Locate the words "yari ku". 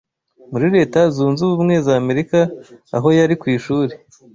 3.17-3.45